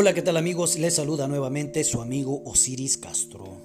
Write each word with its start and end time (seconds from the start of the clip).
Hola, 0.00 0.14
¿qué 0.14 0.22
tal 0.22 0.36
amigos? 0.36 0.78
Les 0.78 0.94
saluda 0.94 1.26
nuevamente 1.26 1.82
su 1.82 2.00
amigo 2.00 2.40
Osiris 2.44 2.98
Castro. 2.98 3.60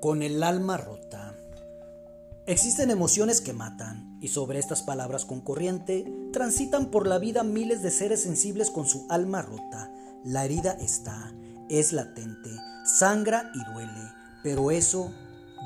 Con 0.00 0.22
el 0.22 0.42
alma 0.42 0.78
rota. 0.78 1.34
Existen 2.46 2.90
emociones 2.90 3.42
que 3.42 3.52
matan 3.52 4.18
y 4.22 4.28
sobre 4.28 4.60
estas 4.60 4.82
palabras 4.82 5.26
con 5.26 5.42
corriente 5.42 6.10
transitan 6.32 6.86
por 6.86 7.06
la 7.06 7.18
vida 7.18 7.44
miles 7.44 7.82
de 7.82 7.90
seres 7.90 8.22
sensibles 8.22 8.70
con 8.70 8.86
su 8.86 9.06
alma 9.10 9.42
rota. 9.42 9.92
La 10.24 10.46
herida 10.46 10.72
está, 10.80 11.34
es 11.68 11.92
latente, 11.92 12.48
sangra 12.86 13.52
y 13.54 13.74
duele, 13.74 14.10
pero 14.42 14.70
eso 14.70 15.12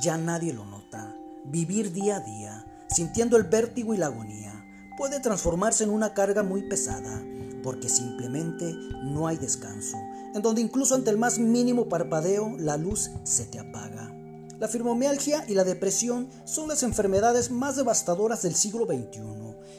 ya 0.02 0.18
nadie 0.18 0.52
lo 0.52 0.64
nota. 0.64 1.14
Vivir 1.44 1.92
día 1.92 2.16
a 2.16 2.20
día, 2.20 2.66
sintiendo 2.88 3.36
el 3.36 3.44
vértigo 3.44 3.94
y 3.94 3.98
la 3.98 4.06
agonía, 4.06 4.66
puede 4.98 5.20
transformarse 5.20 5.84
en 5.84 5.90
una 5.90 6.12
carga 6.12 6.42
muy 6.42 6.62
pesada 6.62 7.22
porque 7.62 7.88
simplemente 7.88 8.74
no 9.04 9.26
hay 9.26 9.36
descanso, 9.36 9.96
en 10.34 10.42
donde 10.42 10.60
incluso 10.60 10.94
ante 10.94 11.10
el 11.10 11.18
más 11.18 11.38
mínimo 11.38 11.88
parpadeo 11.88 12.56
la 12.58 12.76
luz 12.76 13.10
se 13.24 13.44
te 13.46 13.58
apaga. 13.58 14.14
La 14.58 14.68
fibromialgia 14.68 15.44
y 15.48 15.54
la 15.54 15.64
depresión 15.64 16.28
son 16.44 16.68
las 16.68 16.82
enfermedades 16.82 17.50
más 17.50 17.76
devastadoras 17.76 18.42
del 18.42 18.54
siglo 18.54 18.86
XXI, 18.86 19.20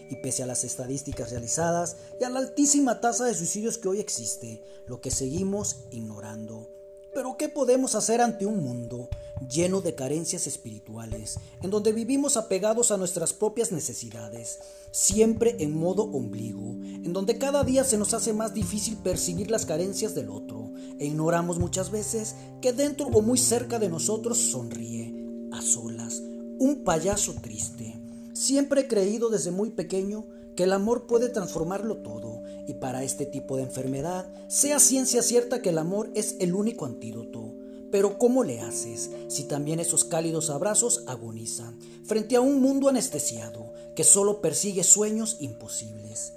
y 0.09 0.16
pese 0.18 0.44
a 0.44 0.46
las 0.46 0.64
estadísticas 0.64 1.32
realizadas 1.32 1.96
y 2.20 2.23
a 2.23 2.30
la 2.30 2.40
altísima 2.40 3.00
tasa 3.00 3.26
de 3.26 3.34
suicidios 3.34 3.78
que 3.78 3.88
hoy 3.88 4.00
existe, 4.00 4.62
lo 4.88 5.00
que 5.00 5.12
seguimos 5.12 5.86
ignorando 5.92 6.83
pero 7.13 7.38
¿qué 7.38 7.49
podemos 7.49 7.95
hacer 7.95 8.22
ante 8.22 8.45
un 8.45 8.63
mundo 8.63 9.09
lleno 9.49 9.81
de 9.81 9.95
carencias 9.95 10.48
espirituales, 10.48 11.38
en 11.62 11.70
donde 11.70 11.91
vivimos 11.91 12.38
apegados 12.38 12.91
a 12.91 12.98
nuestras 12.98 13.34
propias 13.34 13.72
necesidades, 13.72 14.59
siempre 14.91 15.56
en 15.59 15.78
modo 15.78 16.03
ombligo, 16.03 16.61
en 16.61 17.14
donde 17.14 17.38
cada 17.38 17.64
día 17.64 17.84
se 17.84 17.97
nos 17.97 18.14
hace 18.14 18.34
más 18.34 18.53
difícil 18.53 18.97
percibir 18.97 19.52
las 19.52 19.66
carencias 19.66 20.16
del 20.16 20.30
otro, 20.30 20.72
e 21.00 21.06
ignoramos 21.06 21.59
muchas 21.59 21.91
veces 21.91 22.36
que 22.61 22.73
dentro 22.73 23.08
o 23.08 23.22
muy 23.22 23.38
cerca 23.38 23.80
de 23.80 23.89
nosotros 23.89 24.38
sonríe, 24.38 25.14
a 25.52 25.61
solas, 25.61 26.22
un 26.59 26.84
payaso 26.84 27.34
triste? 27.41 28.00
Siempre 28.34 28.81
he 28.81 28.88
creído 28.88 29.30
desde 29.30 29.52
muy 29.52 29.69
pequeño 29.69 30.25
que 30.56 30.64
el 30.64 30.73
amor 30.73 31.08
puede 31.08 31.30
transformarlo 31.30 31.97
todo 31.97 32.33
y 32.67 32.75
para 32.75 33.03
este 33.03 33.25
tipo 33.25 33.58
de 33.58 33.64
enfermedad 33.64 34.28
sea 34.47 34.80
ciencia 34.80 35.22
cierta 35.22 35.61
que 35.61 35.69
el 35.69 35.78
amor 35.78 36.11
es 36.16 36.36
el 36.39 36.53
único 36.56 36.86
antídoto. 36.86 37.56
Pero 37.92 38.17
¿cómo 38.17 38.44
le 38.44 38.61
haces 38.61 39.11
si 39.28 39.44
también 39.44 39.80
esos 39.80 40.03
cálidos 40.03 40.50
abrazos 40.50 41.03
agonizan 41.08 41.78
frente 42.03 42.36
a 42.36 42.41
un 42.41 42.59
mundo 42.61 42.89
anestesiado 42.89 43.72
que 43.95 44.03
solo 44.03 44.41
persigue 44.41 44.84
sueños 44.84 45.38
imposibles? 45.39 46.34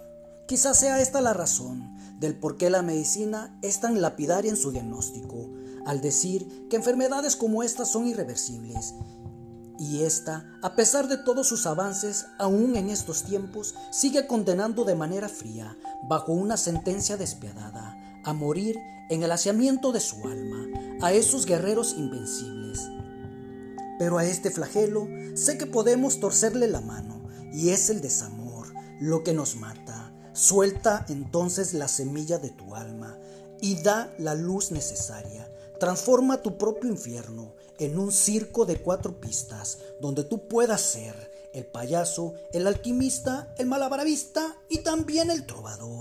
Quizás 0.47 0.78
sea 0.78 1.00
esta 1.00 1.20
la 1.20 1.32
razón 1.32 1.97
del 2.20 2.38
por 2.38 2.56
qué 2.56 2.70
la 2.70 2.82
medicina 2.82 3.58
es 3.62 3.80
tan 3.80 4.00
lapidaria 4.00 4.50
en 4.50 4.56
su 4.56 4.70
diagnóstico, 4.70 5.50
al 5.86 6.00
decir 6.00 6.69
que 6.69 6.77
enfermedades 6.77 7.36
como 7.36 7.62
estas 7.62 7.88
son 7.88 8.06
irreversibles 8.06 8.94
y 9.78 10.02
esta, 10.05 10.46
a 10.62 10.74
pesar 10.74 11.08
de 11.08 11.19
todos 11.19 11.46
sus 11.46 11.66
avances, 11.66 12.27
aún 12.38 12.77
en 12.77 12.88
estos 12.88 13.24
tiempos, 13.24 13.74
sigue 13.91 14.27
condenando 14.27 14.84
de 14.84 14.94
manera 14.94 15.28
fría, 15.28 15.77
bajo 16.08 16.32
una 16.32 16.56
sentencia 16.56 17.16
despiadada, 17.16 17.97
a 18.24 18.32
morir 18.32 18.77
en 19.10 19.22
el 19.22 19.32
haciamiento 19.32 19.92
de 19.92 20.00
su 20.00 20.16
alma, 20.27 20.66
a 21.02 21.12
esos 21.12 21.47
guerreros 21.47 21.94
invencibles. 21.97 22.80
Pero 23.98 24.19
a 24.19 24.24
este 24.24 24.50
flagelo 24.50 25.06
sé 25.34 25.58
que 25.58 25.66
podemos 25.66 26.20
torcerle 26.20 26.69
la 26.69 26.80
mano, 26.80 27.22
y 27.52 27.70
es 27.70 27.91
el 27.91 28.00
desamor 28.00 28.47
lo 29.00 29.22
que 29.22 29.32
nos 29.32 29.56
mata. 29.56 30.12
Suelta 30.32 31.06
entonces 31.08 31.72
la 31.74 31.88
semilla 31.88 32.38
de 32.38 32.50
tu 32.50 32.74
alma 32.74 33.16
y 33.60 33.82
da 33.82 34.12
la 34.19 34.34
luz 34.34 34.70
necesaria. 34.70 35.48
Transforma 35.78 36.42
tu 36.42 36.56
propio 36.56 36.88
infierno 36.91 37.54
en 37.78 37.98
un 37.98 38.10
circo 38.10 38.64
de 38.64 38.81
cuatro 38.81 39.20
pistas 39.20 39.78
donde 40.00 40.25
tú 40.25 40.48
puedas 40.48 40.81
ser 40.81 41.31
el 41.53 41.66
payaso, 41.66 42.34
el 42.53 42.66
alquimista, 42.66 43.54
el 43.59 43.66
malabarista 43.66 44.59
y 44.69 44.78
también 44.78 45.31
el 45.31 45.47
trovador. 45.47 45.95